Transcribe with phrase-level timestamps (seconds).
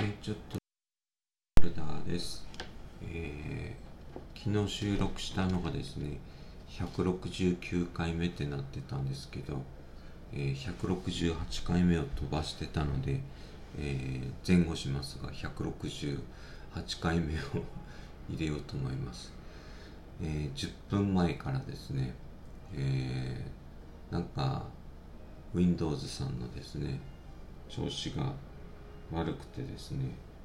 [0.00, 0.58] ーちょっと
[1.60, 2.46] ホルダーです、
[3.02, 3.88] えー
[4.40, 6.20] 昨日収録したのがですね
[6.70, 9.60] 169回目ってなってたんですけど、
[10.32, 13.20] えー168回目を飛ばしてたので、
[13.76, 16.20] えー前後しますが168
[17.00, 17.38] 回目を
[18.30, 19.32] 入れようと思います、
[20.22, 22.14] えー10分前からですね、
[22.72, 24.64] えーなんか
[25.54, 27.00] Windows さんのですね
[27.68, 28.32] 調子が
[29.12, 30.04] 悪くてですね、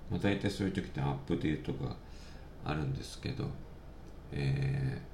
[0.09, 1.95] まあ、大体そういう時ってアップデートが
[2.65, 3.45] あるんですけど、
[4.31, 5.13] えー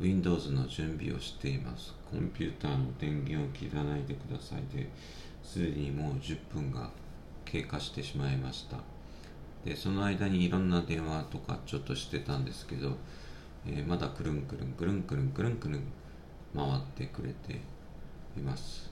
[0.00, 1.94] Windows の準備をしています。
[2.10, 4.88] コンピューターの電源を切らないでくださいで
[5.44, 6.90] すでにもう10分が
[7.44, 8.78] 経過してしまいました。
[9.64, 12.96] でその間にいろんな電話とかちょっとしてたんですけど、
[13.64, 15.82] えーまだくるんくるんくるんくるんくるんくるん
[16.54, 17.60] 回ってくれて
[18.36, 18.90] います。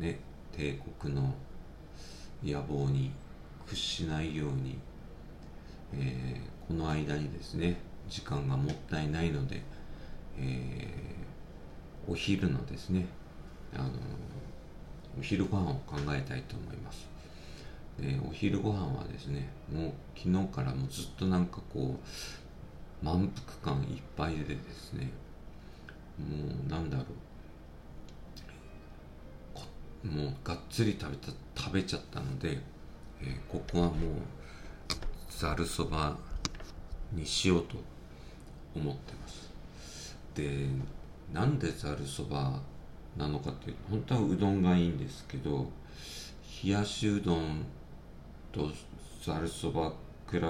[0.00, 0.18] ね
[0.56, 1.32] 帝国の
[2.44, 3.12] 野望に
[3.66, 4.78] 屈しないように、
[5.94, 9.60] えーこの間にですね時間がもったいないので、
[10.38, 13.06] えーお昼のですね
[13.74, 13.90] あの
[15.18, 17.08] お昼ご飯を考えたいと思います。
[17.98, 21.98] でお昼ご飯はですねもう昨日からもうずっとなんかこ
[23.02, 23.30] う満
[23.62, 25.10] 腹感いっぱいでですね
[26.18, 26.36] も
[26.66, 27.04] うなんだろ
[30.04, 32.58] うもうがっつり食べた食べちゃったので、
[33.20, 33.94] えーここはもう
[35.28, 36.16] ざるそば
[37.12, 37.76] にしようと
[38.74, 39.50] 思ってます。
[40.34, 40.66] で
[41.32, 42.58] なんでざるそば
[43.16, 45.68] なのかっていうと本当はうどんがいいんですけど
[46.64, 47.64] 冷やしうどん
[48.52, 48.70] と
[49.22, 49.92] ざるそば
[50.30, 50.42] 比べ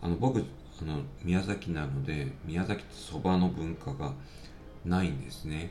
[0.00, 4.12] あの僕あの宮崎なので宮崎ってそばの文化が
[4.84, 5.70] ないんですね。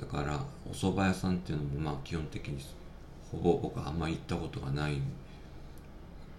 [0.00, 2.60] だからお蕎麦屋さんっていうのもまあ基本的に
[3.30, 5.02] ほぼ僕はあんまり行ったことがないん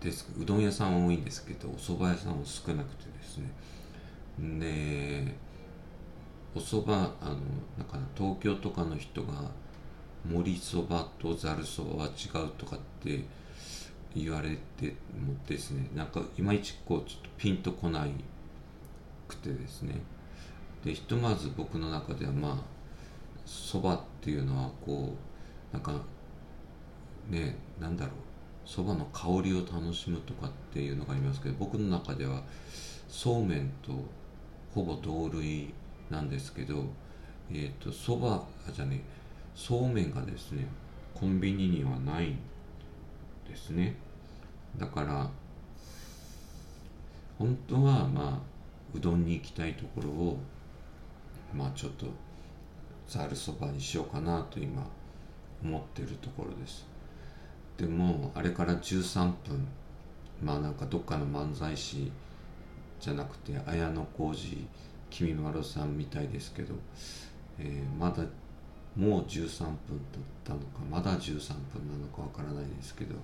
[0.02, 3.50] ですうどん屋さん多いんですけどお蕎麦屋さんは少なくてですね。
[4.59, 5.36] で
[6.55, 7.36] お蕎麦あの
[7.78, 9.33] なんか東京とかの人が
[10.30, 13.23] 盛りそばとざるそばは違うとかって
[14.16, 18.11] 言われてもですねなんかいまいちこうちょっとピンとこない
[19.28, 20.02] くてですね。
[20.83, 22.55] でひとまず僕の中ではまあ
[23.45, 25.14] そばっていうのはこ
[25.72, 25.94] うなんか
[27.27, 28.13] ねなんだろう
[28.65, 32.43] そばの香りを楽しむとかっていうのがありますけど僕の中では
[33.07, 33.91] そうめんと
[34.73, 35.73] ほぼ同類
[36.09, 36.83] なんですけど
[37.52, 39.02] えっ、とそばじゃね
[39.55, 40.67] そうめんがですね
[41.15, 42.37] コンビニにはないん
[43.47, 43.95] ですね。
[44.77, 45.30] だから
[47.37, 48.39] 本当はまあ
[48.95, 50.37] うどんに行きたいところを
[51.53, 52.05] まあちょっと
[53.07, 54.86] ざるそばにしようかなと今
[55.63, 56.89] 思ってるところです。
[57.80, 59.66] でもあれから13分
[60.44, 62.12] まあなんかどっかの漫才師
[63.00, 64.67] じゃなくて綾小路
[65.10, 66.76] きみまろさんみたいですけど、
[67.58, 68.23] えーまだ
[68.98, 69.76] もう13分
[70.12, 73.16] 経ったのかまだ13分なのかわからないですけど、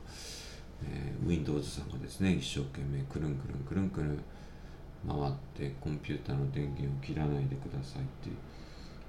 [0.83, 4.23] えー Windows さんがですね一生懸命くるんくるんくるんくるん
[5.05, 8.29] 回ってコンピューターの電源を切らないでくださいって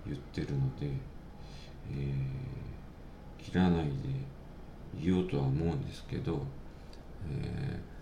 [0.07, 2.57] 言ってるので、えー
[3.39, 3.91] 切らないで
[4.95, 6.43] 言おうとは思うんですけど、
[7.31, 7.97] えー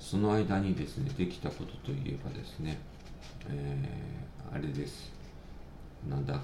[0.00, 2.78] その間にですねできたことといえばですね、
[3.48, 5.10] えーあれです。
[6.08, 6.40] なんだ？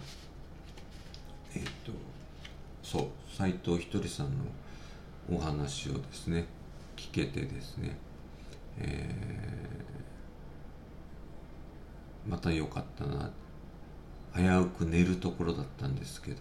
[1.55, 1.93] えっ、と
[2.83, 4.45] そう斎藤ひとりさんの
[5.33, 6.47] お話をですね
[6.97, 7.97] 聞けてですね、
[8.79, 13.31] えーまた良かったな。
[14.37, 16.39] 危うく寝るところだったんですけど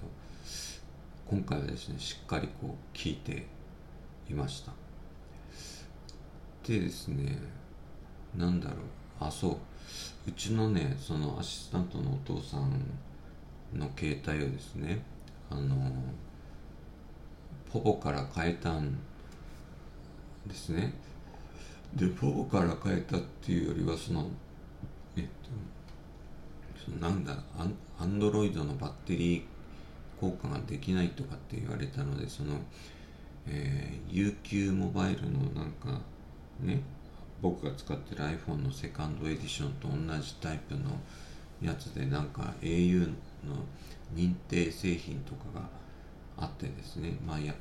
[1.33, 3.47] 今回はですねしっかりこう聞いて
[4.29, 4.71] いました。
[6.67, 7.39] でですね
[8.38, 8.77] なんだろう。
[9.19, 9.57] あそう。
[10.27, 12.69] うちのねそのアシスタントのお父さん
[13.73, 15.01] の携帯をですね
[15.49, 15.91] あの
[17.71, 18.95] ポポから変えたん
[20.45, 20.94] ですね。
[21.95, 24.27] でポポから変えたっていうよりはその
[25.18, 25.30] えっと
[26.85, 27.35] そのなんだ
[28.00, 29.52] アンドロイドのバッテリー
[30.23, 32.53] 交換ができないとかって言われたのでその、
[33.47, 35.99] えー UQ モバイルのなんか
[36.61, 36.81] ね
[37.41, 40.81] 僕が使ってる iPhone のセカンドエディションと同じタイプの
[41.61, 43.15] やつでなんか au の
[44.15, 45.67] 認定製品とかが
[46.37, 47.53] あってですねまあや、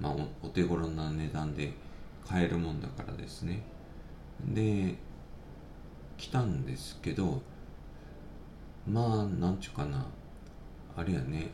[0.00, 0.12] まあ、
[0.42, 1.72] おお手頃な値段で
[2.26, 3.62] 買えるもんだからですね。
[4.42, 4.94] で
[6.16, 7.42] 来たんですけど
[8.88, 10.06] まあなんちゅうかな
[10.96, 11.50] あれやね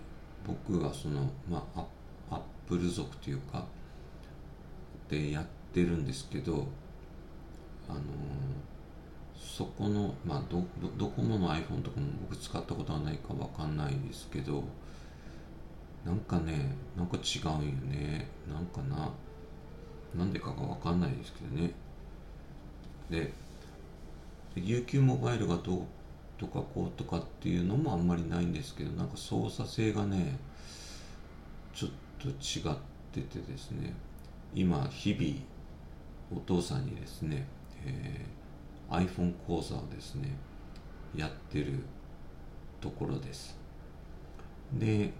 [0.46, 1.84] 僕はそのまあ
[2.30, 3.64] アップル族というか
[5.08, 6.66] でやってるんですけど
[7.88, 8.02] あのー、
[9.36, 10.64] そこのまあど
[10.96, 14.64] ドコモの iPhone とかも僕使ったことはないかわかんないですけど
[16.04, 17.58] なんかねなんか違うんよ
[17.90, 18.26] ね。
[18.48, 19.10] なんかな
[20.16, 21.72] なんでかがわかんないですけどね。
[23.10, 23.32] で
[24.56, 25.82] UQ モバイルがどう
[26.40, 30.38] とかこうとかっていうのもあんまりないんですけどなんか操作性がね
[31.74, 32.76] ちょっと違っ
[33.12, 33.92] ててですね。
[34.54, 37.46] 今日々お父さんにですね、
[37.84, 40.30] えー、iPhone 講座をですね
[41.14, 41.80] やってる
[42.80, 43.58] ところです。
[44.72, 45.12] で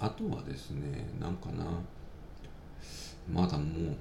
[0.00, 1.64] あとはですねなんかな
[3.32, 3.92] まだも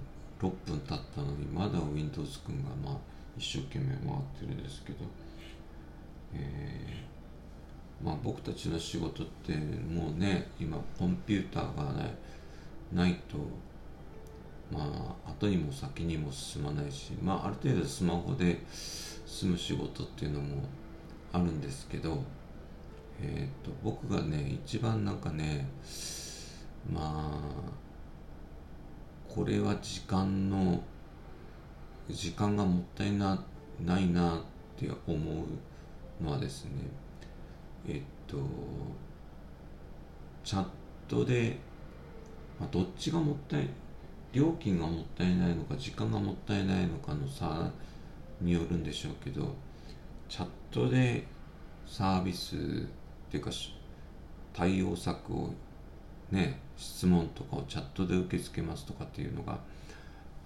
[0.41, 2.97] う6分経ったのにまだ Windows 君がまあ
[3.37, 5.05] 一生懸命回ってるんですけど。
[6.33, 12.17] えー、まあ僕たちの仕事ってもうね今コンピューターがね
[12.93, 13.37] ないと
[14.71, 20.63] まあ後にも先にも進まないしまあある程度スマホで済む仕事っていうのも
[21.31, 22.23] あるんですけど
[23.21, 25.67] えっ、ー、と僕がね一番なんかね
[26.91, 27.87] まあ
[29.27, 30.81] これは時間の
[32.09, 33.43] 時間がもったいな
[33.85, 34.39] ないなっ
[34.77, 35.45] て思う
[36.21, 36.71] のはですね。
[37.87, 38.37] えっと
[40.43, 40.65] チャッ
[41.07, 41.57] トで、
[42.59, 43.67] まあ、どっちがもったい
[44.31, 47.69] 料金がもったいないのか時間がもったいないのかの差
[48.39, 49.53] によるんでしょうけど
[50.29, 51.25] チャットで
[51.85, 52.59] サービスっ
[53.29, 53.51] ていうか
[54.53, 55.53] 対応策を
[56.31, 59.59] ね質問とかをチャットで受け付けますとかっていうのが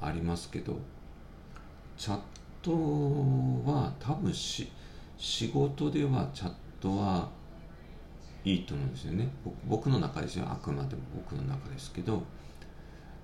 [0.02, 0.78] ありますけど
[1.98, 2.20] チャッ
[2.62, 4.72] トは多分し
[5.22, 7.30] 仕事ではチャットは
[8.44, 9.30] いいと思うんですよね。
[9.68, 10.48] 僕の中ですよ。
[10.50, 12.24] あくまでも僕の中ですけど。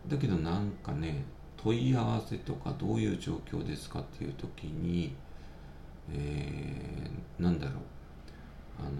[0.07, 1.25] だけどなんかね
[1.57, 5.15] 問い合わせとかどういう状況ですかっていう時に、
[6.13, 7.75] えー、なんだろう。
[8.79, 8.91] あの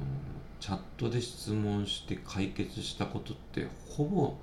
[0.59, 4.33] チャットで質問して解決したことってほぼ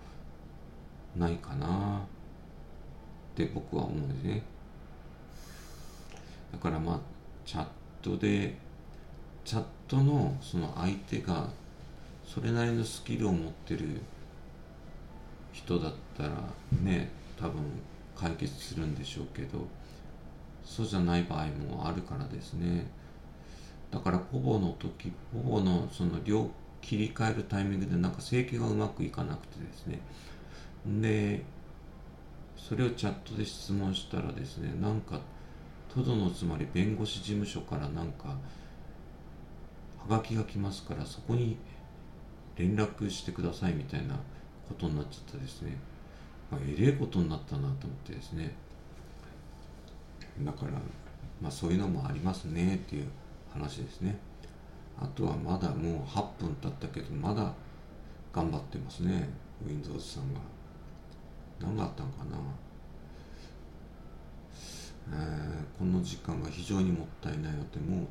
[1.16, 2.00] ないかなっ
[3.34, 4.44] て僕は思うんですね。
[6.52, 7.00] だからまあ
[7.44, 7.66] チャッ
[8.04, 8.54] トで
[9.44, 11.48] チャットのその相手が
[12.26, 14.00] それなりのスキルを持ってる
[15.52, 16.30] 人だったら
[16.82, 17.10] ね
[17.40, 17.62] 多分
[18.14, 19.66] 解決するんでしょうけど
[20.64, 22.86] そうじゃない場合もあるからですね。
[23.90, 26.48] だからポボの時ポボのその量
[26.80, 30.00] 切り替えるタイミングでなんか正規がうまくいかなくてですね。
[31.00, 31.42] で
[32.56, 35.20] それをチャットで質問したらですねなんか
[35.94, 38.36] トドのつまり弁護士事務所からなんか
[40.08, 41.56] はがきが来ますからそこに
[42.56, 44.16] 連絡してくださいみたいな
[44.68, 45.76] ことになっちゃったですね、
[46.50, 48.54] まあ、えれえことになったなと思ってですね。
[50.42, 50.72] だから
[51.40, 53.06] まあそういうのもありますねっていう
[53.52, 54.18] 話ですね。
[55.00, 57.52] あとはまだもう8分経ったけどまだ
[58.32, 59.28] 頑張ってますね
[59.64, 60.40] Windows さんが。
[61.60, 62.36] 何があったんかな
[65.06, 68.06] えー、この時間が非常にもったいないのでもう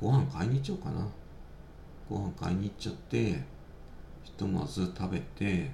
[0.00, 1.06] ご飯買いに行っちゃおうかな。
[2.08, 3.42] ご飯買いに行っちゃって
[4.22, 5.68] ひとまず食べてえ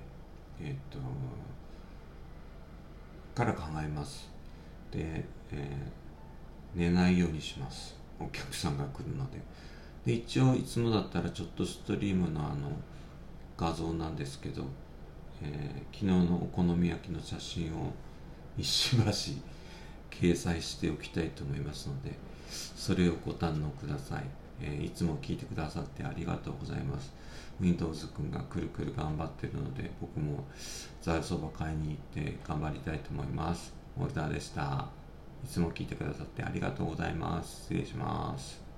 [0.63, 0.99] っ、ー、と
[3.35, 4.31] から考えます。
[4.91, 7.97] で、えー、寝ないようにします。
[8.21, 9.41] お客さんが来るので。
[10.07, 12.73] で一応いつもだったらちょっとストリームのあの
[13.57, 14.65] 画像なんですけど、
[15.43, 17.93] えー、昨日のお好み焼きの写真を
[18.59, 19.03] 石橋
[20.21, 22.13] 掲載しておきたいと思いますので
[22.77, 24.25] それをご堪能ください、
[24.61, 27.13] えー、いつも聞いてくださってありがとうございます
[27.61, 30.45] Windows 君がくるくる頑張ってるので僕も
[31.01, 34.89] ざるそば買いに行って頑張りたいと思いますモルダーでした
[35.45, 37.63] いつも聞いてくださってありがとうございます。
[37.63, 38.72] 失礼します。